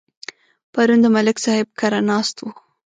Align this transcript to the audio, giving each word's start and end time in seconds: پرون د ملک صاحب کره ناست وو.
پرون 0.73 0.99
د 1.01 1.05
ملک 1.15 1.37
صاحب 1.45 1.67
کره 1.79 1.99
ناست 2.09 2.35
وو. 2.39 2.49